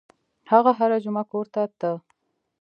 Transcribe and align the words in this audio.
هغه 0.51 0.71
هره 0.79 0.97
جمعه 1.03 1.23
کور 1.31 1.45
ته 1.53 1.61
ته. 1.79 1.91